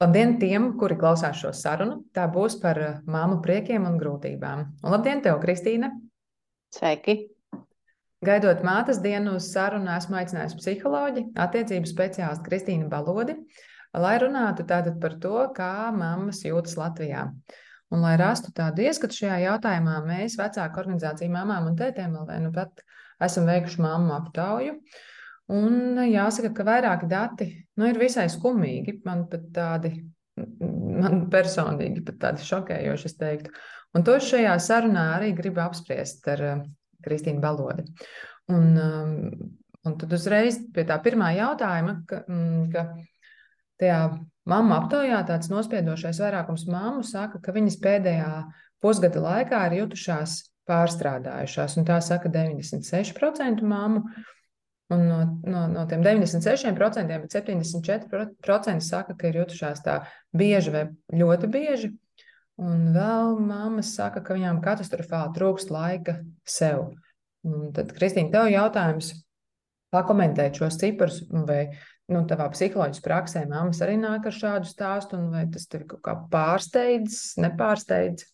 [0.00, 1.98] Labdien tiem, kuri klausās šo sarunu.
[2.16, 4.62] Tā būs par māmu priekiem un grūtībām.
[4.80, 5.90] Un labdien tev, Kristīne!
[6.72, 7.16] Sveiki!
[8.24, 13.36] Gaidot mātes dienu uz sarunu, esmu aicinājusi psiholoģi, attiecību speciālistu Kristīnu Balodi,
[13.92, 17.26] lai runātu tātad par to, kā mammas jūtas Latvijā.
[17.92, 22.56] Un, lai rastu tādu ieskatu šajā jautājumā, mēs, vecāku organizāciju mamām un tētiem, vēl nu
[22.56, 22.80] pat
[23.20, 24.78] esam veikuši mammu aptauju.
[24.80, 25.06] Uh,
[25.50, 27.48] Un jāsaka, ka vairāki dati
[27.80, 29.00] nu, ir visai skumīgi.
[29.06, 29.92] Man pat tādi,
[30.38, 33.54] man personīgi pat tādi šokējoši, es teiktu.
[33.96, 36.60] Un to šajā sarunā arī gribu apspriest ar uh,
[37.02, 37.86] Kristīnu Balodi.
[38.50, 39.50] Un, um,
[39.86, 42.86] un tad uzreiz pie tā pirmā jautājuma, ka, mm, ka
[43.80, 44.00] tajā
[44.50, 48.32] mamma aptaujā tāds nospiedošais vairākums mammu saka, ka viņas pēdējā
[48.82, 54.04] pusgada laikā ir jutušās pārstrādājušās, un tā saka 96% mammu.
[54.90, 60.00] Un no, no, no tiem 96%, bet 74% saka, ka ir jutušās tā
[60.34, 61.92] bieži vai ļoti bieži.
[62.60, 66.90] Un vēl mammas saka, ka viņām katastrofāli trūkst laika sev.
[67.46, 69.14] Un tad, Kristīna, tev jautājums,
[69.94, 71.62] pakomentēt šos ciprus, vai
[72.10, 76.02] nu, tavā psiholoģijas praksē mammas arī nāk ar šādu stāstu, un vai tas tevi kaut
[76.04, 78.26] kā pārsteidz, nepārsteidz?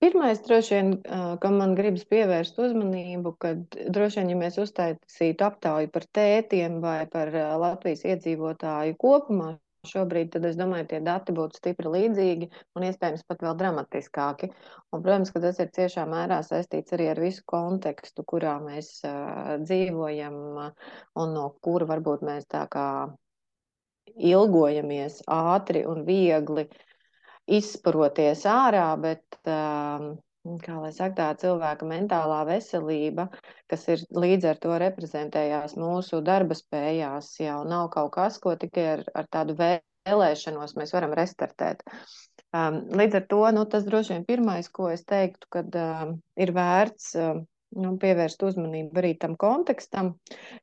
[0.00, 0.92] Pirmais, droši vien,
[1.42, 7.02] kam man gribas pievērst uzmanību, kad droši vien, ja mēs uztaisītu aptauju par tētiem vai
[7.12, 7.28] par
[7.60, 9.50] Latvijas iedzīvotāju kopumā,
[9.90, 14.50] šobrīd, tad es domāju, tie dati būtu stipri līdzīgi un iespējams pat vēl dramatiskāki.
[14.88, 19.56] Un, protams, ka tas ir ciešā mērā saistīts arī ar visu kontekstu, kurā mēs uh,
[19.66, 22.86] dzīvojam un no kura varbūt mēs tā kā
[24.16, 26.86] ilgojamies ātri un viegli uh,
[27.58, 30.12] izsparoties ārā, bet um,
[30.64, 33.28] kā lai saka, tā cilvēka mentālā veselība,
[33.70, 38.86] kas ir līdz ar to reprezentējās mūsu darba spējās, jau nav kaut kas, ko tikai
[38.94, 41.84] ar, ar tādu vēlēšanos mēs varam restartēt.
[42.50, 46.50] Um, līdz ar to nu, tas droši vien pirmais, ko es teiktu, kad um, ir
[46.56, 47.44] vērts um,
[47.78, 50.14] nu, pievērst uzmanību arī tam kontekstam,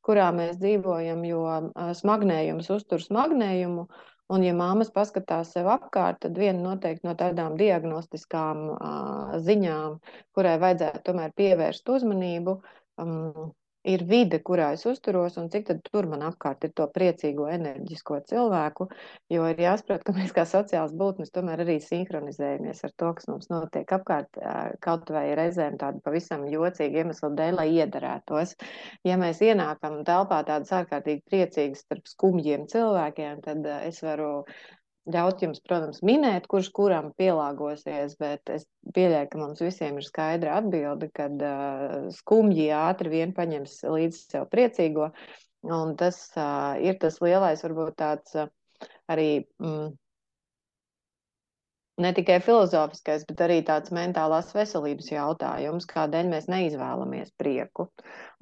[0.03, 3.88] kurā mēs dzīvojam, jo uh, smagnējums uztur smagnējumu.
[4.36, 10.02] Un, ja māmas paskatās sev apkārt, tad viena noteikti no tādām diagnostiskām uh, ziņām,
[10.36, 12.58] kurai vajadzētu tomēr pievērst uzmanību,
[13.04, 13.54] um,
[13.88, 18.90] ir vide, kurā es uzturos, un cik tur man apkārt ir to priecīgo, enerģisko cilvēku.
[19.34, 23.52] Jo ir jāsaprot, ka mēs kā sociāls būtnes tomēr arī sinhronizējamies ar to, kas mums
[23.53, 24.40] notiek apkārt,
[24.84, 28.56] kaut vai reizēm tādu pavisam jocīgu iemeslu dēļ, lai iedarētos.
[29.08, 34.31] Ja mēs ienākam telpā tādas ārkārtīgi priecīgas starp skumjiem cilvēkiem, tad es varu
[35.13, 40.57] ļaut jums, protams, minēt, kurš kuram pielāgosies, bet es pieļauju, ka mums visiem ir skaidra
[40.62, 45.12] atbilde, kad uh, skumji ātri vien paņems līdzi sev priecīgo.
[45.67, 48.51] Un tas uh, ir tas lielais, varbūt tāds uh,
[49.12, 49.29] arī
[49.63, 49.96] mm,
[52.03, 57.88] ne tikai filozofiskais, bet arī tāds mentālās veselības jautājums, kādēļ mēs neizvēlamies prieku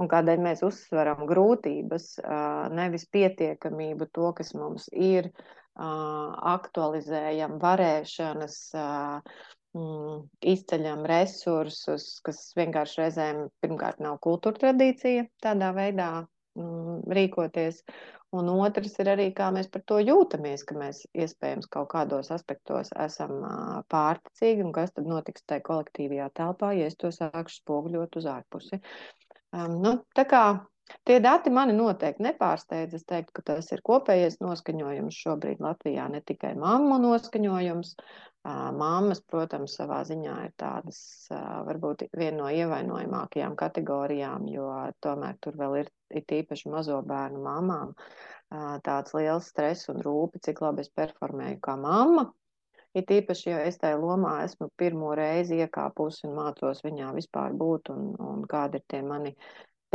[0.01, 2.09] un kādēļ mēs uzsveram grūtības,
[2.75, 5.31] nevis pietiekamību to, kas mums ir,
[5.75, 8.57] aktualizējam varēšanas,
[9.75, 10.19] mm,
[10.53, 16.11] izceļam resursus, kas vienkārši reizēm pirmkārt nav kultūra tradīcija tādā veidā
[16.55, 17.83] mm, rīkoties.
[18.35, 22.89] Un otrs ir arī, kā mēs par to jūtamies, ka mēs iespējams kaut kādos aspektos
[22.99, 23.37] esam
[23.91, 28.81] pārticīgi un kas tad notiks tajā kolektīvajā telpā, ja es to sākšu spoguļot uz ārpusi.
[29.55, 30.43] Um, nu, tā kā
[31.05, 32.93] Tie dati mani noteikti nepārsteidz.
[32.97, 37.95] Es teiktu, ka tas ir kopējais noskaņojums šobrīd Latvijā, ne tikai mammu noskaņojums.
[38.45, 40.99] Māmas, protams, savā ziņā ir tādas
[41.65, 44.67] varbūt viena no ievainojamākajām kategorijām, jo
[45.01, 47.95] tomēr tur vēl ir, ir tīpaši mazo bērnu mamām
[48.85, 52.29] tāds liels stress un rūpi, cik labi es performēju kā mamma.
[52.95, 57.89] It īpaši, jo es tajā lomā esmu pirmo reizi iekāpusi un mācos viņā vispār būt
[57.91, 59.33] un, un kādi ir tie mani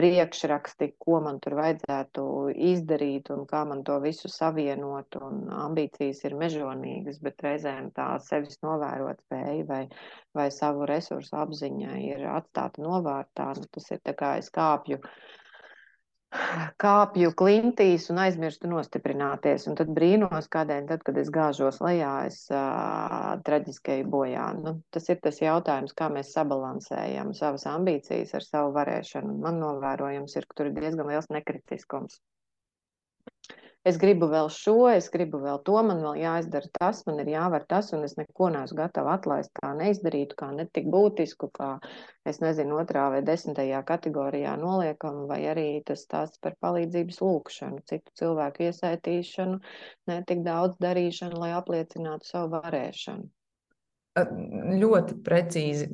[0.00, 2.22] priekšraksti, ko man tur vajadzētu
[2.70, 5.18] izdarīt un kā man to visu savienot.
[5.20, 9.82] Un ambīcijas ir mežonīgas, bet reizēm tā sevis novērot spēja vai,
[10.36, 13.50] vai savu resursu apziņa ir atstāta novārtā.
[13.60, 15.02] Nu, tas ir kā es kāpju
[16.82, 19.66] kāpju klintīs un aizmirstu nostiprināties.
[19.70, 24.46] Un tad brīnos, kādēļ, tad, kad es gāžos lejā, es uh, traģiski bojā.
[24.60, 29.38] Nu, tas ir tas jautājums, kā mēs sabalansējam savas ambīcijas ar savu varēšanu.
[29.42, 32.20] Man novērojams ir, ka tur ir diezgan liels nekritiskums.
[33.88, 37.64] Es gribu vēl šo, es gribu vēl to, man vēl jāizdara tas, man ir jāvar
[37.68, 41.70] tas, un es neko neesmu gatava atlaist, kā neizdarītu, kā netik būtisku, kā,
[42.28, 48.16] es nezinu, otrā vai desmitajā kategorijā noliekam, vai arī tas tās par palīdzības lūkšanu, citu
[48.20, 49.60] cilvēku iesaistīšanu,
[50.12, 53.30] netik daudz darīšanu, lai apliecinātu savu varēšanu
[54.18, 55.86] ļoti precīzi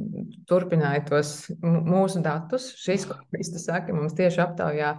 [0.48, 2.70] turpināja tos mūsu datus.
[2.80, 4.94] Šis, ko es saku, mums tieši aptaujā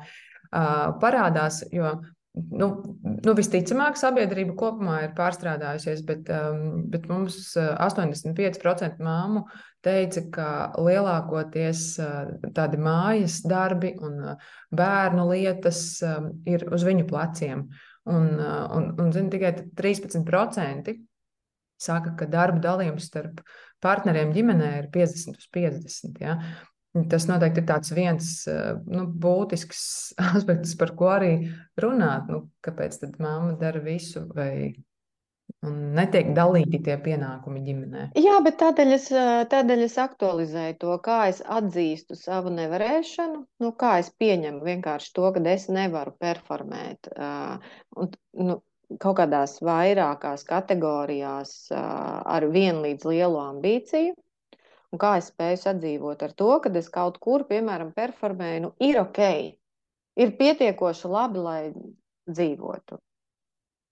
[1.02, 1.96] parādās, jo
[2.62, 2.68] nu,
[3.26, 6.30] nu, visticamāk sabiedrība kopumā ir pārstrādājusies, bet,
[6.92, 9.44] bet mums 85% māmu
[9.86, 10.48] teica, ka
[10.82, 11.84] lielākoties
[12.56, 14.34] tādi mājas darbi un
[14.76, 15.84] bērnu lietas
[16.48, 17.68] ir uz viņu pleciem.
[18.08, 20.94] Un, un, un zin, tikai 13%
[21.78, 23.42] saka, ka darba dalījums starp
[23.84, 26.22] partneriem ģimenē ir 50 uz 50.
[26.24, 26.38] Ja?
[27.12, 28.34] Tas noteikti ir tāds viens
[28.88, 29.82] nu, būtisks
[30.34, 31.32] aspekts, par ko arī
[31.82, 32.30] runāt.
[32.32, 34.76] Nu, kāpēc tad mamma dara visu vai
[35.68, 38.04] netiek dalīti tie pienākumi ģimenē?
[38.20, 39.08] Jā, bet tādēļ es,
[39.52, 45.32] tādēļ es aktualizēju to, kā es atzīstu savu nevarēšanu, nu, kā es pieņemu vienkārši to,
[45.36, 47.10] ka es nevaru performēt.
[47.18, 48.60] Un, nu,
[49.02, 54.16] kaut kādās vairākās kategorijās ar vienlīdz lielu ambīciju.
[54.96, 59.00] Un kā es spēju sadzīvot ar to, ka es kaut kur, piemēram, performēju, nu, ir
[59.02, 59.22] ok,
[60.24, 61.62] ir pietiekoši labi, lai
[62.32, 63.00] dzīvotu.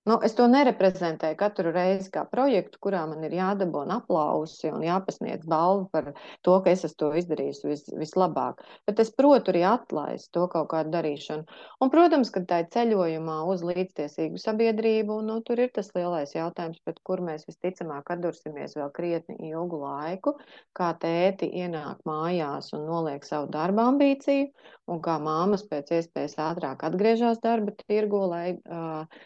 [0.06, 5.48] Nu, es to nereprezentēju katru reizi kā projektu, kurā man ir jādabūna aplausi un jāpasniedz
[5.50, 6.12] balva par
[6.46, 8.62] to, ka es esmu to izdarījis vis, vislabāk.
[8.86, 11.48] Bet es protu arī atlaist to kaut kādu darīšanu.
[11.82, 16.84] Un, protams, ka tā ir ceļojumā uz līdztiesīgu sabiedrību, nu, tur ir tas lielais jautājums,
[16.86, 20.36] pret kur mēs visticamāk atdursimies vēl krietni ilgu laiku,
[20.78, 24.54] kā tēti ienāk mājās un noliek savu darba ambīciju,
[24.94, 29.24] un kā māmas pēc iespējas ātrāk atgriežas darba tirgu, lai uh,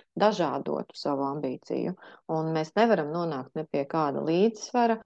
[0.69, 1.95] dažādotu savu ambīciju.
[2.29, 4.99] Un mēs nevaram nonākt ne pie kāda līdzsvara,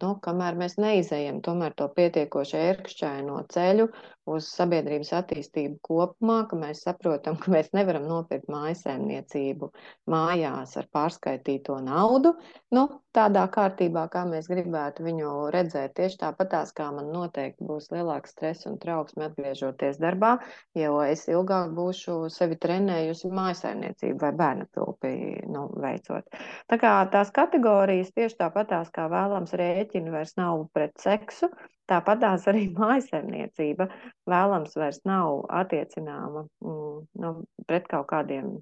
[0.00, 3.88] nu, kamēr mēs neizējam tomēr to pietiekoši ērkšķaino ceļu
[4.30, 9.70] uz sabiedrības attīstību kopumā, ka mēs saprotam, ka mēs nevaram nopirkt mājasēmniecību
[10.10, 12.34] mājās ar pārskaitīto naudu,
[12.74, 15.94] nu, tādā kārtībā, kā mēs gribētu viņu redzēt.
[15.98, 20.34] Tieši tāpatās, kā man noteikti būs lielāks stress un trauksme atgriežoties darbā,
[20.78, 25.14] jo es ilgāk būšu sevi trenējusi mājasēmniecību vai bērnu tulpi
[25.50, 26.26] nu, veicot.
[26.70, 31.52] Tā kā tās kategorijas tieši tāpatās, kā vēlams rēķini vairs nav pret seksu,
[31.90, 33.88] tāpat tās arī mājasemniecība
[34.30, 37.34] vēlams vairs nav attiecināma mm, nu,
[37.68, 38.56] pret kaut kādiem,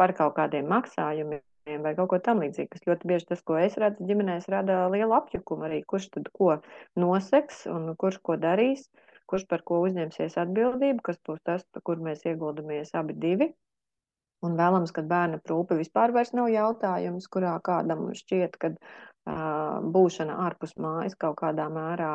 [0.00, 1.44] par kaut kādiem maksājumiem
[1.84, 5.14] vai kaut ko tam līdzīgu, kas ļoti bieži tas, ko es redzu ģimenēs, rada lielu
[5.14, 6.56] apjukumu arī, kurš tad ko
[6.98, 8.88] noseks un kurš ko darīs,
[9.30, 13.52] kurš par ko uzņemsies atbildību, kas būs tas, kur mēs ieguldamies abi divi.
[14.40, 18.72] Un vēlams, ka bērna prūpe vispār vairs nav jautājums, kurā kādam šķiet, ka
[19.26, 22.14] būšana ārpus mājas kaut kādā mērā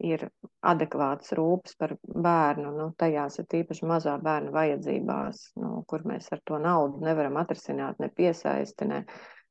[0.00, 0.28] ir
[0.64, 2.70] adekvāts rūpes par bērnu.
[2.76, 8.00] Nu, tajās ir tīpaši mazā bērna vajadzībās, nu, kur mēs ar to naudu nevaram atrisināt
[8.00, 9.02] ne piesaisti, ne,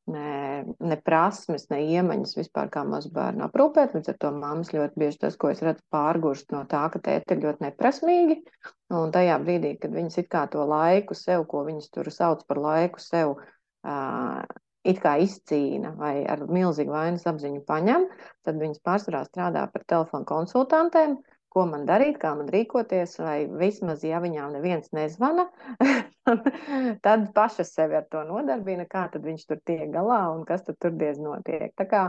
[0.09, 3.93] ne, ne prasmes, ne iemaņas vispār kā mazbērnu aprūpēt.
[3.97, 7.37] Līdz ar to mammas ļoti bieži tas, ko es redzu, pārgurst no tā, ka tēti
[7.37, 8.39] ir ļoti neprasmīgi.
[8.97, 12.61] Un tajā brīdī, kad viņas it kā to laiku sev, ko viņas tur sauc par
[12.63, 13.37] laiku sev,
[14.87, 18.07] it kā izcīna vai ar milzīgu vainas apziņu paņem,
[18.47, 21.17] tad viņas pārsvarā strādā par telefonu konsultantiem,
[21.49, 25.47] ko man darīt, kā man rīkoties, vai vismaz, ja viņām neviens nezvana,
[27.05, 30.77] tad pašas sevi ar to nodarbina, kā tad viņš tur tiek galā un kas tad
[30.79, 31.73] tur diez notiek.
[31.79, 32.03] Tā kā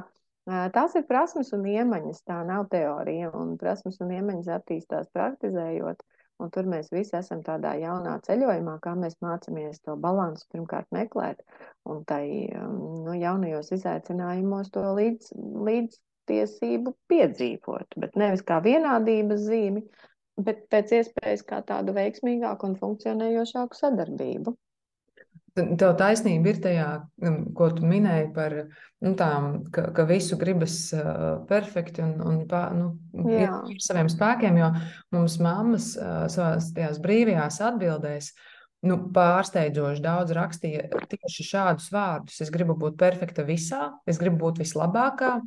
[0.77, 6.05] tās ir prasmes un iemaņas, tā nav teorija, un prasmes un iemaņas attīstās praktizējot.
[6.41, 11.43] Un tur mēs visi esam tādā jaunā ceļojumā, kā mēs mācāmies to balansu pirmkārt meklēt
[11.93, 12.25] un tai
[12.57, 15.33] um, nu, jaunajos izaicinājumos to līdz,
[15.69, 17.99] līdztiesību piedzīvot.
[18.05, 19.85] Bet nevis kā vienādības zīmi,
[20.41, 24.57] bet pēc iespējas kā tādu veiksmīgāku un funkcionējošāku sadarbību.
[25.57, 26.87] Tev taisnība ir tajā,
[27.27, 32.41] um, ko tu minēji par nu, tām, ka, ka visu gribas uh, perfekti un, un
[32.51, 32.93] pā, nu,
[33.35, 34.71] ar saviem spēkiem, jo
[35.17, 38.33] mums mammas uh, savās tajās brīvajās atbildēs
[38.87, 42.41] nu, pārsteidzoši daudz rakstīja tieši šādus vārdus.
[42.45, 45.39] Es gribu būt perfekta visā, es gribu būt vislabākā,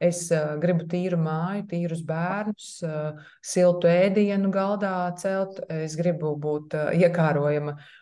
[0.00, 6.78] es uh, gribu tīru māju, tīrus bērnus, uh, siltu ēdienu galdā celt, es gribu būt
[6.78, 7.99] uh, iekārojama Mm,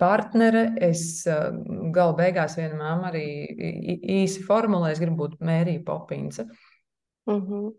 [0.00, 0.72] partnere.
[0.80, 1.48] Es eh,
[1.92, 3.26] gala beigās viena māma arī
[4.20, 6.46] īsi formulēju, es gribu būt Mērija Popinsa.
[7.26, 7.74] Mm -hmm.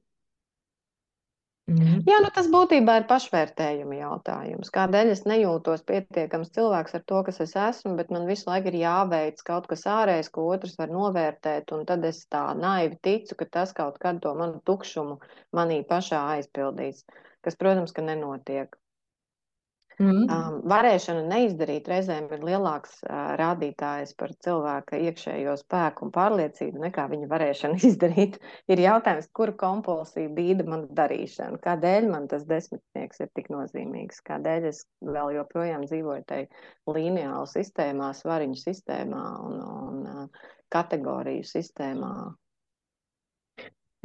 [1.67, 1.97] Mm.
[2.07, 4.69] Jā, nu tas būtībā ir pašvērtējuma jautājums.
[4.71, 8.77] Kādēļ es nejūtos pietiekams cilvēks ar to, kas es esmu, bet man visu laiku ir
[8.85, 13.45] jāveic kaut kas ārējs, ko otrs var novērtēt, un tad es tā naivi ticu, ka
[13.51, 15.19] tas kaut kad to manu tukšumu
[15.51, 17.03] manī pašā aizpildīs,
[17.43, 18.79] kas, protams, ka nenotiek.
[19.97, 20.27] Mm.
[20.29, 27.07] Um, varēšana neizdarīt reizēm ir lielāks uh, rādītājs par cilvēka iekšējo spēku un pārliecību nekā
[27.09, 28.37] viņa varēšana izdarīt.
[28.69, 34.69] Ir jautājums, kura kompulsija bīda man darīšanu, kādēļ man tas desmitnieks ir tik nozīmīgs, kādēļ
[34.69, 36.43] es vēl joprojām dzīvoju tai
[36.85, 42.13] lineālu sistēmā, svariņu sistēmā un, un uh, kategoriju sistēmā.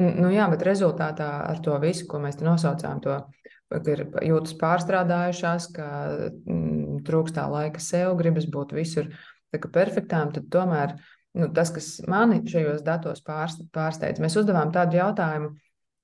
[0.00, 3.20] Nu jā, bet rezultātā ar to visu, ko mēs te nosaucām, to
[3.92, 5.88] ir jūtas pārstrādājušās, ka
[6.28, 9.08] mm, trūkstā laika sev, gribas būt visur
[9.52, 10.96] perfektām, tad tomēr
[11.38, 15.52] nu, tas, kas mani šajos datos pārsteidz, mēs uzdevām tādu jautājumu,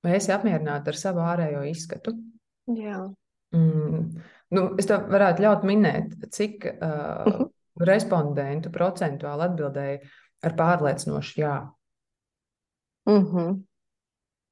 [0.04, 2.16] vai esi apmierināta ar savu ārējo izskatu?
[2.76, 3.06] Jā.
[3.56, 4.02] Mm,
[4.56, 7.48] nu, es tev varētu ļaut minēt, cik uh, uh -huh.
[7.80, 9.98] respondentu procentuāli atbildēja
[10.44, 11.56] ar pārliecinošu jā.
[13.06, 13.36] Uh mhm.
[13.36, 13.56] -huh.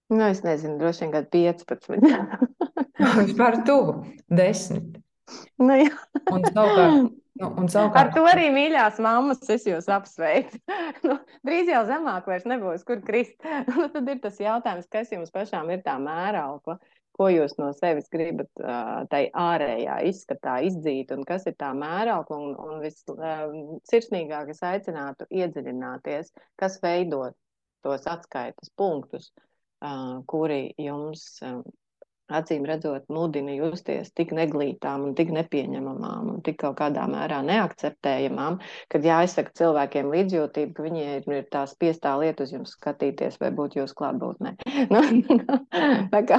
[0.09, 2.47] Nu, es nezinu, droši vien kādi 15.
[3.21, 4.01] Vispār tuvu
[4.33, 4.97] desmit.
[5.59, 5.77] Nu,
[6.33, 7.99] un savukārt, nu, un savukārt...
[8.01, 10.61] Ar to arī mīļās mammas es jūs apsveicu.
[11.09, 13.37] nu, drīz jau zemāk vairs nebūs, kur krist.
[13.73, 16.79] nu, tad ir tas jautājums, kas jums pašām ir tā mēraukla,
[17.17, 22.37] ko jūs no sevis gribat uh, tai ārējā izskatā izdzīt, un kas ir tā mēraukla,
[22.37, 27.25] un, un vissirsnīgāk es aicinātu iedziļināties, kas veido
[27.87, 29.33] tos atskaites punktus,
[29.81, 31.65] uh, kuri jums uh,
[32.33, 38.59] acīm redzot, mudina justies tik neglītām un tik nepieņemamām un tik kaut kādā mērā neakceptējamām,
[38.93, 43.53] kad jāizsaka cilvēkiem līdzjūtība, ka viņiem ir, ir tā spiestā lieta uz jums skatīties vai
[43.55, 44.57] būt jūs klātbūtnē.
[44.87, 45.01] Nu,
[46.29, 46.39] kā,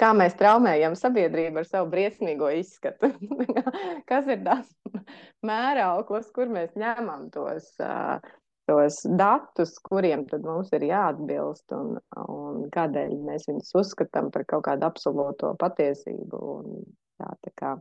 [0.00, 3.10] kā mēs traumējam sabiedrību ar savu briesmīgo izskatu?
[4.08, 4.70] Kas ir tās
[5.46, 8.20] mērauklas, kur mēs ņemam tos uh,
[8.70, 14.68] tos datus, kuriem tad mums ir jāatbilst un, un kādēļ mēs viņus uzskatām par kaut
[14.68, 16.42] kādu absolūto patiesību.
[16.54, 16.84] Un,
[17.20, 17.72] tā, tā kā.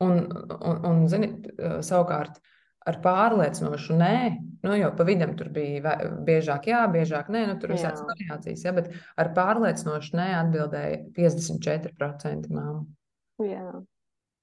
[0.00, 0.24] un,
[0.56, 1.34] un, un zini,
[1.84, 2.40] savukārt
[2.88, 4.14] ar pārliecinošu nē,
[4.64, 5.94] nu jau pa vidam tur bija
[6.26, 8.90] biežāk jā, biežāk nē, nu tur visādas variācijas, ja, bet
[9.20, 12.86] ar pārliecinošu nē atbildēja 54% māmu.
[13.44, 13.68] Jā.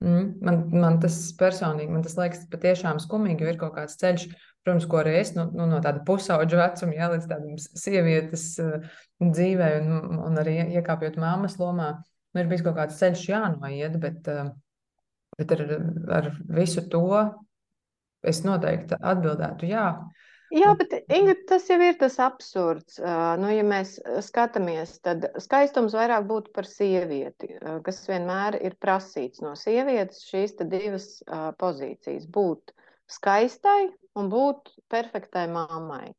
[0.05, 4.27] Mm, man, man tas personīgi, man tas liekas patiešām skumīgi, jo ir kaut kāds ceļš,
[4.67, 8.83] protams, ko arī es nu, nu, no tāda pusauģa vecuma, jā, līdz tādam sievietes uh,
[9.23, 11.93] dzīvē, un, un arī iekāpjot māmas lomā,
[12.35, 14.51] nu, ir bijis kaut kāds ceļš jānoiet, bet, uh,
[15.39, 15.65] bet ar,
[16.19, 17.05] ar visu to
[18.27, 19.87] es noteikti atbildētu jā.
[20.51, 23.01] Jā, bet Ingrid, tas jau ir tas absurds.
[23.01, 28.75] Uh, nu, ja mēs skatāmies, tad skaistums vairāk būtu par sievieti, uh, kas vienmēr ir
[28.83, 32.75] prasīts no sievietes šīs divas uh, pozīcijas- būt
[33.11, 36.11] skaistai un būt perfektai mammai.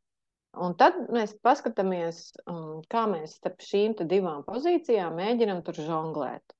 [0.59, 6.55] Un tad mēs paskatāmies, um, kā mēs starp šīm divām pozīcijām mēģinām tur žonglēt.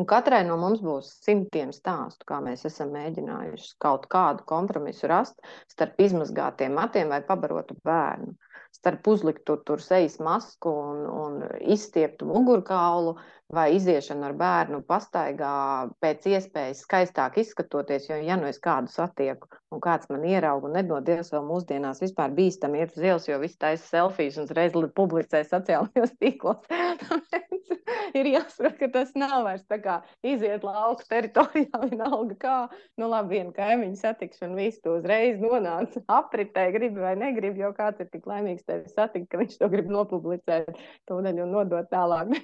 [0.00, 5.42] Un katrai no mums būs simtiem stāstu, kā mēs esam mēģinājuši kaut kādu kompromisu rast
[5.68, 8.32] starp izmazgātiem matiem vai pabarotu bērnu,
[8.74, 11.42] starp uzliktu tur sejas masku un, un
[11.74, 13.16] izstieptu mugurkaulu,
[13.50, 15.54] vai iziešana ar bērnu pastaigā
[16.02, 20.78] pēc iespējas skaistāk izskatoties, jo, ja nu es kādu satieku un kāds man ierauga, un
[20.78, 25.42] nedodies vēl mūsdienās vispār bīstam iet uz ielas, jo viss taisa selfijas un reiz publicē
[25.50, 26.62] sociālajos tīklos.
[28.18, 29.96] Ir jāsaprot, ka tas nav vairs tā kā
[30.26, 32.56] iziet lauku teritorijā, vienalga kā,
[33.00, 37.72] nu labi, viena kaimiņa satiks un viss to uzreiz nonāca apritē, grib vai negrib, jo
[37.76, 40.72] kāds ir tik laimīgs tevi satikt, ka viņš to grib nopublicēt
[41.10, 42.34] tūdaļ un nodot tālāk.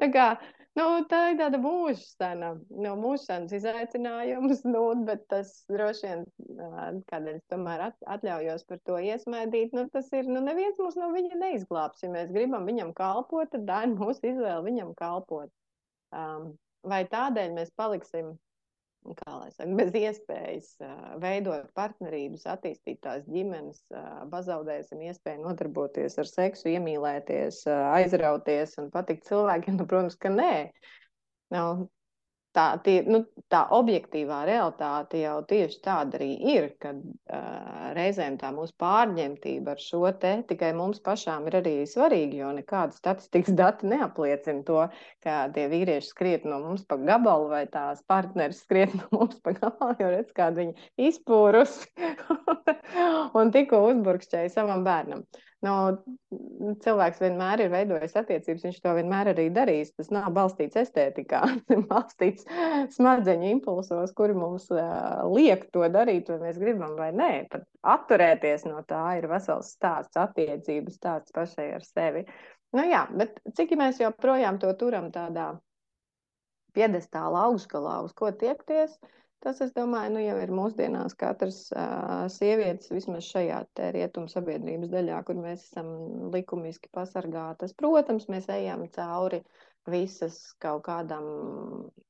[0.00, 0.28] tā, kā,
[0.78, 6.24] nu, tā ir tāda mūžsana, no nu, mūžsanas izaicinājums, nu, bet tas droši vien,
[7.10, 11.40] kādēļ es tomēr atļaujos par to iesmaidīt, nu, tas ir, nu, neviens mūs no viņa
[11.40, 12.02] neizglābs.
[12.04, 15.52] Ja mēs gribam viņam kalpot, tad tā ir mūsu izvēle viņam kalpot.
[16.14, 16.54] Um,
[16.86, 18.34] vai tādēļ mēs paliksim
[19.12, 20.70] kā lai saka, bez iespējas
[21.20, 23.82] veidot partnerības, attīstīt tās ģimenes,
[24.32, 29.76] pazaudēsim iespēju nodarboties ar seksu, iemīlēties, aizrauties un patikt cilvēkiem.
[29.76, 30.54] Nu, protams, ka nē.
[31.52, 31.64] Nu,
[32.54, 33.20] tā, tie, nu,
[33.52, 39.82] tā objektīvā realitāte jau tieši tāda arī ir, kad uh, reizēm tā mūsu pārņemtība ar
[39.82, 44.86] šo te tikai mums pašām ir arī svarīga, jo nekāda statistikas dati neapliecina to,
[45.24, 49.56] ka tie vīrieši skriet no mums pa gabalu vai tās partneris skriet no mums pa
[49.58, 51.80] gabalu, jo redz, kāda viņa izpūrus
[53.38, 55.26] un tikko uzburkšķēja savam bērnam.
[55.64, 55.74] Nu,
[56.84, 59.92] cilvēks vienmēr ir veidojis attiecības, viņš to vienmēr arī darīs.
[59.96, 61.40] Tas nav balstīts estētikā,
[61.70, 62.48] tas balstīts
[62.96, 67.30] smadzeņu impulsos, kuri mums uh, liek to darīt, vai mēs gribam vai nē.
[67.52, 72.26] Pat atturēties no tā ir vesels stāsts, attiecības stāsts pašai ar sevi.
[72.74, 75.54] Nu, jā, bet cik mēs joprojām to turam tādā
[76.74, 82.22] piedestāla augšgalā, uz ko tiekties, uh, Tas, es domāju, nu, jau ir mūsdienās katras uh,
[82.32, 83.58] sievietes, vismaz šajā
[83.92, 85.90] rietumu sabiedrības daļā, kur mēs esam
[86.32, 87.74] likumiski pasargātas.
[87.76, 89.42] Protams, mēs ejam cauri
[89.92, 91.26] visas kaut kādam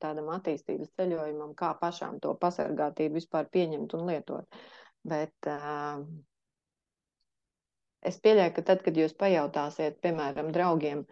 [0.05, 4.63] tādam attīstības ceļojumam, kā pašām to pasargātību vispār pieņemt un lietot.
[5.03, 6.07] Bet uh,
[8.13, 11.03] es pieļauju, ka tad, kad jūs pajautāsiet, piemēram, draugiem,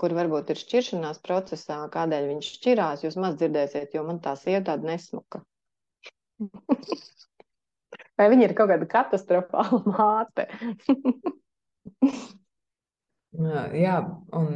[0.00, 4.64] kur varbūt ir šķiršanās procesā, kādēļ viņš šķirās, jūs maz dzirdēsiet, jo man tā sieva
[4.72, 5.44] tāda nesmuka.
[8.18, 10.48] Vai viņa ir kaut kāda katastrofāla māte?
[13.78, 13.98] Jā,
[14.34, 14.48] un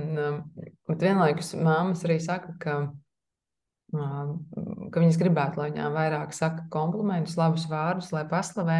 [0.88, 2.76] bet vienlaikus māmas arī saka, ka,
[3.92, 8.78] ka viņas gribētu, lai viņām vairāk saka komplimentus, labus vārdus, lai paslavē.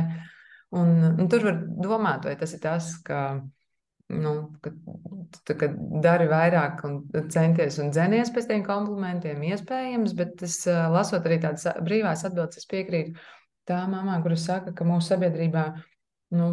[0.73, 3.43] Un, un tur var domāt, vai tas ir tas, ka
[4.13, 4.33] nu,
[4.65, 4.75] kad,
[5.43, 6.99] tu, kad dari vairāk un
[7.33, 12.69] centies un dzenies pēc tiem komplimentiem, iespējams, bet es lasot arī tādas brīvās atbildes, es
[12.71, 13.17] piekrītu
[13.69, 15.65] tām mamām, kuras saka, ka mūsu sabiedrībā
[16.37, 16.51] nu,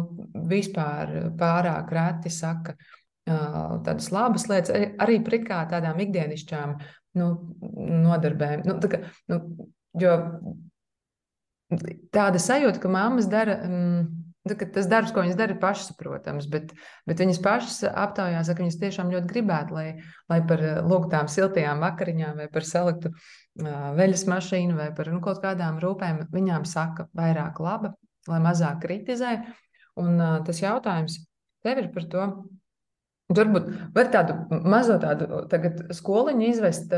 [0.50, 2.76] vispār pārāk reti saka
[3.26, 6.74] tādas labas lietas, arī prikā tādām ikdienišķām
[7.20, 7.28] nu,
[8.06, 8.64] nodarbēm.
[8.66, 9.40] Nu, tā kā, nu,
[10.00, 10.16] jo
[12.14, 13.60] tāda sajūta, ka mammas dara.
[13.66, 16.70] Mm, Tas darbs, ko viņas dara, ir pašsaprotams, bet,
[17.08, 19.88] bet viņas pašas aptaujā saka, ka viņas tiešām ļoti gribētu, lai,
[20.32, 25.42] lai par lūgtām siltajām vakariņām, vai par saliktu uh, veļas mašīnu, vai par nu, kaut
[25.44, 27.92] kādām rūpēm viņām saka vairāk laba,
[28.32, 29.34] lai mazāk kritizē.
[30.00, 31.20] Un uh, tas jautājums
[31.60, 32.26] tev ir par to,
[33.30, 34.34] Varbūt var tādu
[34.66, 35.44] mazo tādu
[35.94, 36.90] skoliņu izvest,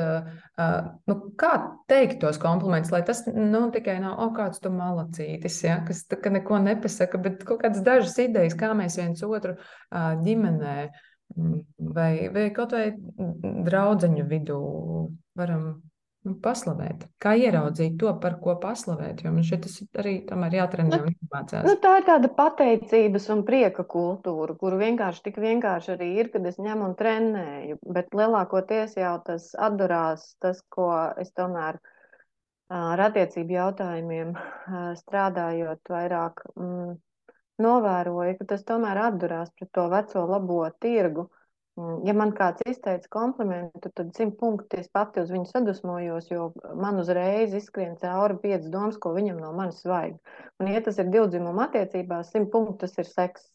[1.11, 1.53] nu, kā
[1.93, 6.17] teikt tos komplimentus, lai tas nu, tikai nav, o, kāds tu malacītis, ja, kas tā,
[6.25, 9.59] ka neko nepasaka, bet kaut kādas dažas idejas, kā mēs viens otru
[9.93, 10.77] ģimenē
[11.93, 12.89] vai, vai kaut vai
[13.69, 14.61] draudzeņu vidū
[15.37, 15.67] varam
[16.23, 17.07] paslavēt.
[17.23, 21.17] Kā ieraudzīt to, par ko paslavēt, jo man šeit tas arī tomēr jātrenē nu, un
[21.17, 21.67] jāmācās.
[21.67, 26.47] Nu, tā ir tāda pateicības un prieka kultūra, kuru vienkārši tik vienkārši arī ir, kad
[26.47, 31.81] es ņemu un trenēju, bet lielākoties jau tas atdurās tas, ko es tomēr
[32.73, 34.33] ar attiecību jautājumiem
[35.03, 36.95] strādājot vairāk mm,
[37.67, 41.27] novēroju, ka tas tomēr atdurās pret to veco labo tirgu,
[42.05, 47.01] ja man kāds izteica komplimentu, tad simt punkti es pati uz viņu sadusmojos, jo man
[47.01, 50.19] uzreiz izskrien cauri piecas domas, ko viņam no manis vajag.
[50.61, 53.49] Un, ja tas ir divdzimuma attiecībās, simt punkti tas ir seks.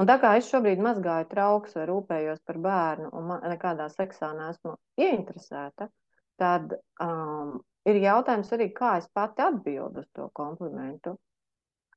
[0.00, 4.32] Un tā kā es šobrīd mazgāju trauks vai rūpējos par bērnu un man, nekādā seksā
[4.34, 5.86] neesmu ieinteresēta,
[6.40, 6.72] tad
[7.04, 11.18] um, ir jautājums arī, kā es pati atbildu uz to komplimentu.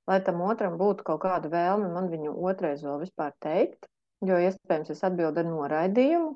[0.07, 3.89] Lai tam otram būtu kaut kāda vēlme man viņu otrais vēl vispār teikt,
[4.25, 6.31] Jo iespējams es atbildu ar noraidījumu,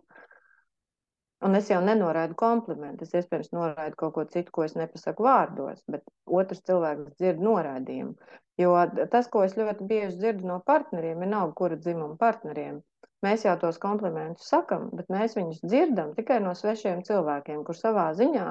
[1.47, 3.07] un es jau nenoraidu komplimentu.
[3.07, 6.05] Es iespējams noraidu kaut ko citu, ko es nepasaku vārdos, bet
[6.41, 8.13] otrs cilvēks dzird noraidījumu.
[8.61, 8.75] Jo
[9.09, 12.81] tas, ko es ļoti bieži dzirdu no partneriem, ir nav kura dzimuma partneriem.
[13.25, 18.07] Mēs jau tos komplimentus sakam, bet mēs viņus dzirdam tikai no svešiem cilvēkiem, kur savā
[18.17, 18.47] ziņā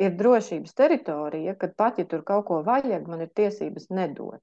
[0.00, 4.40] ir drošības teritorija, kad pat ja tur kaut ko vajag, man ir tiesības nedot.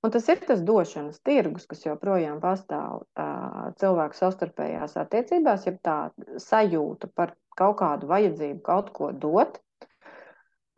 [0.00, 5.96] Un tas ir tas došanas tirgus, kas joprojām pastāv uh, cilvēku savstarpējās attiecībās, ja tā
[6.40, 9.60] sajūta par kaut kādu vajadzību kaut ko dot,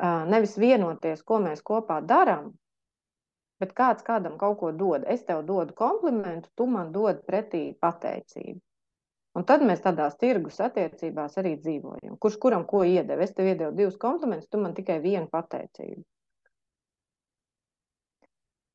[0.03, 2.51] uh, nevis vienoties, ko mēs kopā darām,
[3.63, 5.07] bet kāds kādam kaut ko dod.
[5.07, 8.59] Es tev dodu komplimentu, tu man dod pretī pateicību.
[9.39, 12.19] Un tad mēs tādās tirgus attiecībās arī dzīvojam.
[12.21, 13.23] Kurš kuram ko iedeva?
[13.25, 16.03] Es tev iedevu divus komplimentus, tu man tikai vienu pateicību.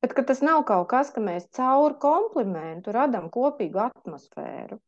[0.02, 4.78] Bet tas nav kaut kas, ka mēs caur komplimentu radām kopīgu atmosfēru.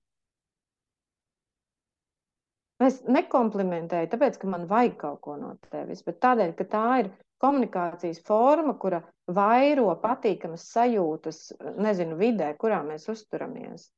[2.87, 7.11] Es nekomplimentēju, tāpēc, ka man vajag kaut ko no tevis, bet tādēļ, ka tā ir
[7.43, 9.03] komunikācijas forma, kura
[9.41, 11.43] vairo patīkamas sajūtas,
[11.77, 13.91] nezinu, vidē, kurā mēs uzturamies,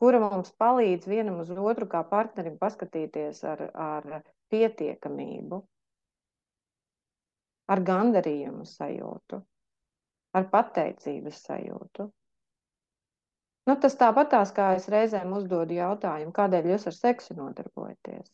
[0.00, 4.08] kura mums palīdz vienam uz otru kā partnerim paskatīties ar, ar
[4.54, 5.60] pietiekamību,
[7.74, 9.44] ar gandarījumu sajūtu
[10.36, 12.10] ar pateicības sajūtu.
[13.68, 18.30] Nu, tas tāpatās, kā es reizēm uzdodu jautājumu, kādēļ jūs ar seksu nodarbojaties.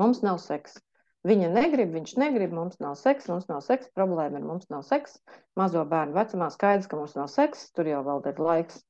[0.00, 0.80] Mums nav seksa.
[1.26, 5.18] Viņa negrib, viņš negrib, mums nav seksa, mums nav seksa, problēma ir, mums nav seksa.
[5.58, 8.84] Mazo bērnu vecumā skaidrs, ka mums nav seksa, tur jau vēl ir laiks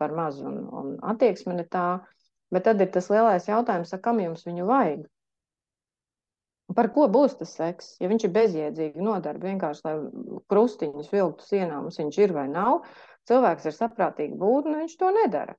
[0.00, 1.86] par mazu un, un attieksme ne tā.
[2.50, 5.04] Bet tad ir tas lielais jautājums, kam jums viņu vajag?
[6.76, 7.94] Par ko būs tas seks?
[8.02, 9.94] Ja viņš ir bezjēdzīgi nodarbi, vienkārši lai
[10.52, 12.84] krustiņus vilktu sienā, mums viņš ir vai nav,
[13.30, 15.56] cilvēks ir saprātīgi būtne, viņš to nedara.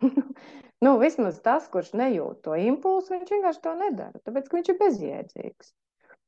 [0.84, 4.80] nu, vismaz tas, kurš nejūt to impulsu, viņš vienkārši to nedara, tāpēc, ka viņš ir
[4.82, 5.72] bezjēdzīgs.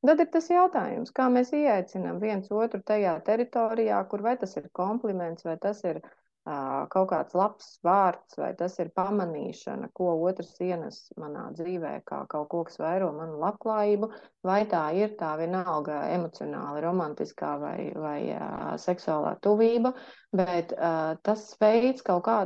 [0.03, 4.65] Tad ir tas jautājums, kā mēs ieaicinām viens otru tajā teritorijā, kur vai tas ir
[4.75, 6.01] kompliments, vai tas ir
[6.43, 12.49] kaut kāds labs vārds, vai tas ir pamanīšana, ko otrs ienes manā dzīvē, kā kaut
[12.51, 14.09] ko, kas vairo manu labklājību,
[14.43, 19.93] vai tā ir tā vienalga emocionāli romantiskā vai, vai uh, seksuālā tuvība,
[20.35, 22.39] bet uh, tas veids kaut kā,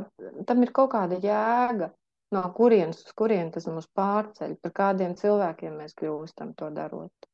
[0.46, 1.90] tam ir kaut kāda jēga,
[2.36, 7.30] no kurienes uz kurien tas mūs pārceļ, par kādiem cilvēkiem mēs kļūstam to darot.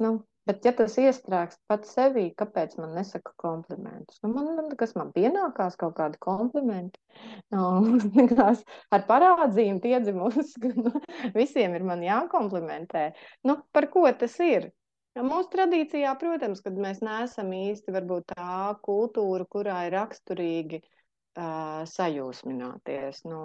[0.00, 4.20] Nu, Bet, ja tas iestrēgst pats sevī, kāpēc man nesaka komplimentus?
[4.22, 7.00] Nu, man, kas man pienākās kaut kādi komplimenti?
[7.50, 7.98] Nu,
[8.94, 10.92] ar parādzījumu piedzimus, ka nu,
[11.34, 13.08] visiem ir man jākomplimentē.
[13.48, 14.70] Nu, par ko tas ir?
[15.16, 20.95] Mūsu tradīcijā, protams, kad mēs neesam īsti varbūt tā kultūra, kurā ir raksturīgi uh,
[21.36, 23.22] uh, sajūsmināties.
[23.28, 23.40] Nu,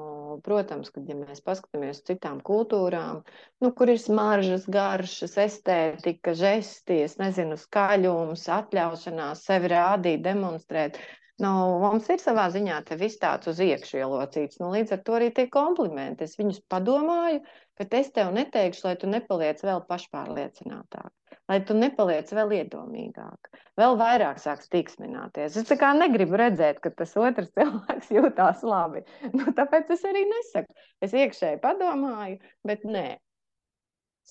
[0.46, 3.22] protams, kad ja mēs paskatāmies uz citām kultūrām,
[3.64, 11.02] nu, kur ir smaržas, garšas, estētika, žesties, nezinu, skaļums, atļaušanās sevi rādīt, demonstrēt.
[11.42, 11.52] Nu,
[11.82, 14.60] mums ir savā ziņā viss tāds uz iekšu ielocīts.
[14.62, 16.28] Nu, līdz ar to arī tie komplimenti.
[16.28, 17.42] Es viņus padomāju,
[17.80, 21.12] bet es tev neteikšu, lai tu nepaliec vēl pašpārliecinātāk
[21.52, 25.58] lai tu nepaliec vēl iedomīgāk, vēl vairāk sāks tiksmināties.
[25.60, 29.04] Es kā negribu redzēt, ka tas otrs cilvēks jūtās labi.
[29.36, 30.78] Nu, tāpēc es arī nesaku.
[31.04, 33.08] Es iekšēji padomāju, bet nē.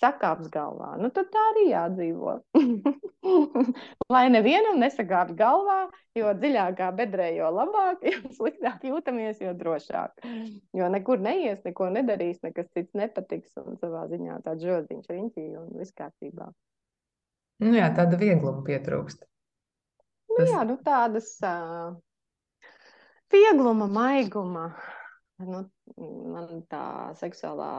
[0.00, 0.94] Sakāps galvā.
[1.00, 2.38] Nu, tad tā arī jādzīvo.
[4.14, 5.80] Lai nevienam nesakāpj galvā,
[6.16, 10.24] jo dziļākā bedrē, jo labāk, jo sliktāk jūtamies, jo drošāk.
[10.76, 15.72] Jo nekur neies, neko nedarīs, nekas cits nepatiks un savā ziņā tāds žodziņš riņķī un
[15.76, 16.48] viss kārtībā.
[17.60, 19.26] Nu, jā, tāda viegluma pietrūkst.
[20.30, 20.48] Nu, Tas...
[20.48, 21.92] Jā, nu, tādas uh,
[23.34, 24.70] viegluma, maiguma.
[25.40, 25.66] Nu,
[25.98, 26.84] man tā
[27.18, 27.70] seksuālā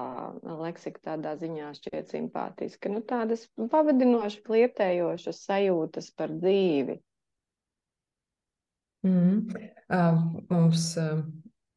[0.62, 2.91] leksika tādā ziņā šķiet simpātiska.
[2.91, 7.00] Nu, tādas pavadinošas, klietējošas sajūtas par dzīvi.
[9.08, 9.50] Mm.
[9.89, 10.21] Uh,
[10.52, 11.24] mums uh,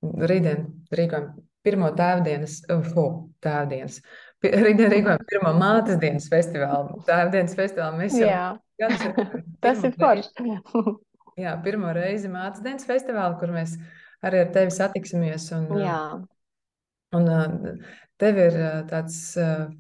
[0.02, 1.30] rītdien rīkojam
[1.64, 3.04] pirmo tēvdienas, uh,
[3.44, 4.02] tēvdienas,
[4.44, 7.00] Rītdien rīkojam pirmo mātes dienas festivālu.
[7.06, 8.28] Tēvdienas festivālu mēs jau
[8.80, 9.04] gadus
[9.64, 10.56] Tas ir forši.
[11.44, 13.78] Jā, pirmo reizi mātes dienas festivālu, kur mēs
[14.22, 15.50] arī ar tevi satiksimies.
[15.56, 16.00] Un, Jā.
[17.14, 17.28] Un
[18.20, 18.56] tev ir
[18.90, 19.18] tāds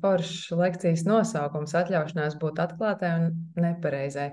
[0.02, 4.30] foršs lekcijas nosaukums atļaušanās būt atklātai un nepareizai.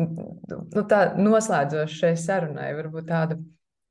[0.00, 3.36] Nu, tā noslēdzoši šai sarunai, varbūt tāda,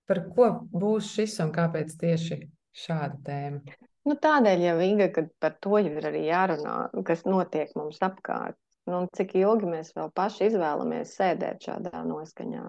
[0.09, 2.41] par ko būs šis un kāpēc tieši
[2.83, 3.79] šāda tēma.
[4.09, 8.57] Nu, tādēļ jau Inga, ka par to jau ir arī jārunā, kas notiek mums apkārt.
[8.89, 12.63] Nu, cik ilgi mēs vēl paši izvēlamies sēdēt šādā noskaņā.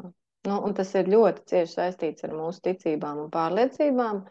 [0.49, 4.25] Nu, un tas ir ļoti cieši saistīts ar mūsu ticībām un pārliecībām,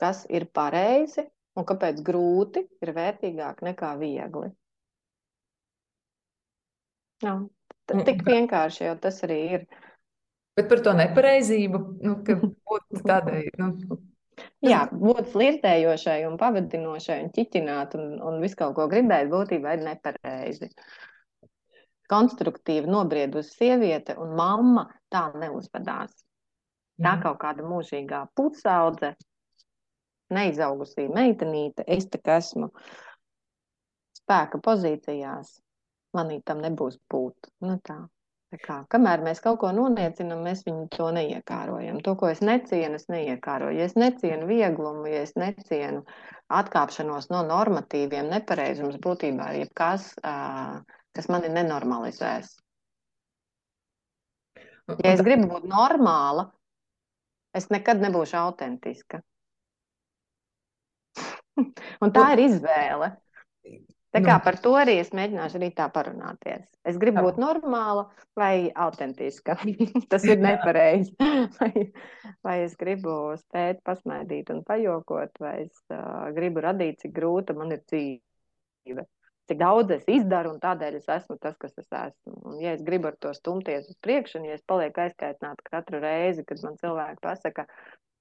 [0.00, 1.26] kas ir pareizi
[1.58, 4.48] un kāpēc grūti ir vērtīgāk nekā viegli.
[7.22, 7.36] Nu,
[8.06, 9.66] tik vienkārši jau tas arī ir.
[10.56, 12.38] Bet par to nepareizību, nu, ka
[12.72, 13.44] būtu tādai.
[13.60, 14.00] Nu
[14.64, 19.84] Jā, būt flirtējošai un pavadinošai un ķiķināt un, un visu kaut ko gribēt, būtībā ir
[19.86, 20.70] nepareizi.
[22.12, 26.12] Konstruktīvi nobriedusi sieviete un mamma tā neuzvedās.
[27.02, 29.14] Tā kaut kāda mūžīgā pusaudze,
[30.32, 32.70] neizaugusī meitenīte, es tā kā esmu
[34.22, 35.56] spēka pozīcijās,
[36.16, 37.52] manī tam nebūs būt.
[37.64, 38.02] Nu tā.
[38.60, 42.02] Kā, kamēr mēs kaut ko noniecinām, mēs viņu to neiekārojam.
[42.04, 43.78] To, ko es necienu, es neiekāroju.
[43.80, 46.02] Ja es necienu vieglumu, ja es necienu
[46.52, 50.10] atkāpšanos no normatīviem, nepareizums būtībā ir jebkas,
[51.16, 52.54] kas mani nenormalizēs.
[54.98, 56.48] Ja es gribu būt normāla,
[57.56, 59.22] es nekad nebūšu autentiska.
[62.02, 63.12] Un tā ir izvēle.
[64.12, 64.44] Tā kā nu.
[64.44, 66.66] par to arī es mēģināšu arī tā parunāties.
[66.84, 68.04] Es gribu būt normāla
[68.36, 69.56] vai autentiska.
[70.12, 71.14] Tas ir nepareizi.
[71.58, 71.86] vai,
[72.44, 77.72] vai es gribu spēt pasmaidīt un pajokot, vai es uh, gribu radīt, cik grūta man
[77.72, 79.06] ir dzīve.
[79.50, 82.36] Cik daudz es izdaru, un tādēļ es esmu tas, kas es esmu.
[82.46, 85.98] Un, ja es gribu ar to stumties uz priekšu, un ja es palieku aizkaitināta katru
[86.04, 87.66] reizi, kad man cilvēki pasaka,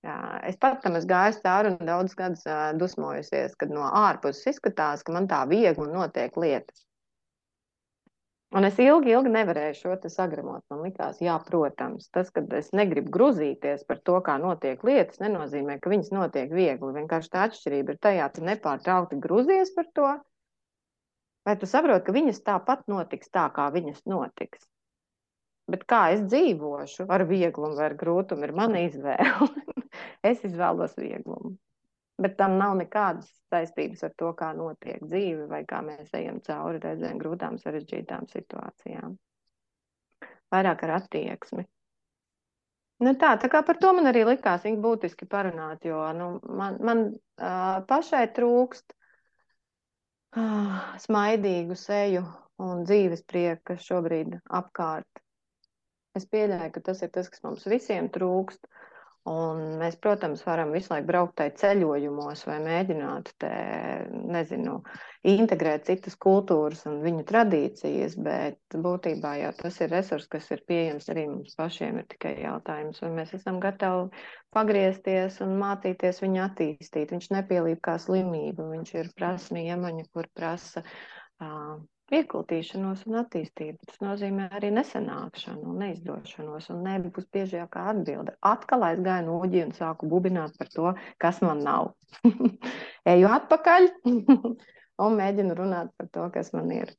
[0.01, 0.17] Jā,
[0.49, 2.45] es pat tam esmu gājis cauri un daudz gadus
[2.81, 6.87] dusmojusies, kad no ārpuses izskatās, ka man tā viegli notiek lietas.
[8.51, 10.63] Un es ilgi, ilgi nevarēju šo sagramot.
[10.73, 15.77] Man likās, jā, protams, tas, ka es negribu gruzīties par to, kā notiek lietas, nenozīmē,
[15.79, 16.91] ka viņas notiek viegli.
[16.97, 20.09] Vienkārši tā atšķirība ir tajā, ka nepārtraukti gruzies par to,
[21.51, 24.63] vai tu saproti, ka viņas tāpat notiks tā, kā viņas notiks.
[25.71, 29.49] Bet kā es dzīvošu ar vieglumu vai ar grūtumu, ir mana izvēle.
[30.31, 31.57] es izvēlos vieglumu.
[32.21, 36.81] Bet tam nav nekādas saistības ar to, kā notiek dzīve vai kā mēs ejam cauri
[36.83, 39.15] reizēm grūtām, sarežģītām situācijām.
[40.51, 41.65] Vairāk ar attieksmi.
[43.01, 46.99] Nu tā, tā kā par to man arī likās būtiski parunāt, jo nu, man, man
[47.09, 48.93] uh, pašai trūkst
[50.37, 52.23] uh, smaidīgu seju
[52.61, 55.21] un dzīves prieku, kas šobrīd apkārt
[56.19, 58.65] Es pieļauju, ka tas ir tas, kas mums visiem trūkst.
[59.29, 63.51] Un mēs, protams, varam visu laiku braukt tajā ceļojumos vai mēģināt te,
[64.33, 64.79] nezinu,
[65.29, 71.11] integrēt citas kultūras un viņu tradīcijas, bet būtībā jau tas ir resurs, kas ir pieejams
[71.13, 72.01] arī mums pašiem.
[72.01, 74.09] Ir tikai jautājums, vai mēs esam gatavi
[74.57, 77.13] pagriezties un mācīties viņu attīstīt.
[77.13, 80.81] Viņš nepielīp kā slimība, viņš ir prasmi iemaņa, kur prasa.
[81.37, 81.77] Uh,
[82.11, 83.85] Iekultīšanos un attīstību.
[83.87, 86.67] Tas nozīmē arī nesenākšanu un neizdošanos.
[86.73, 88.33] Un nebūs biežākā atbilde.
[88.43, 90.91] Atkal aizgāju no uģi un sāku bubināt par to,
[91.23, 91.93] kas man nav.
[93.13, 93.87] Eju atpakaļ
[95.05, 96.91] un mēģinu runāt par to, kas man ir.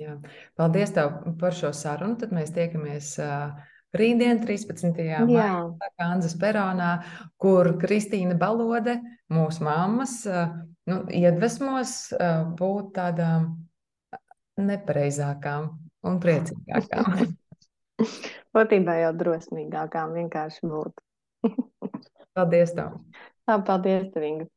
[0.00, 0.16] Jā.
[0.56, 2.16] Paldies tev par šo sarunu.
[2.20, 3.52] Tad mēs tiekamies uh,
[3.96, 4.88] rītdien, 13.
[5.28, 5.52] maijā,
[6.00, 6.94] Kanzas peronā,
[7.40, 8.98] kur Kristīna Balode,
[9.32, 10.52] mūsu mammas, uh,
[10.90, 11.96] nu, iedvesmos
[12.58, 13.50] būt tādām
[14.56, 15.70] nepareizākām
[16.06, 17.30] un priecīgākām.
[18.56, 21.00] Būtībā jau drosmīgākām vienkārši būt.
[22.36, 23.00] paldies tev!
[23.46, 24.48] Tā, paldies, Inga!